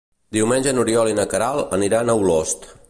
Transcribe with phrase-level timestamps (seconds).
[0.37, 2.71] Diumenge n'Oriol i na Queralt aniran a Olost.